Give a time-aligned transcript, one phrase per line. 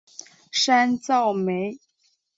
[0.51, 1.77] 山噪鹛。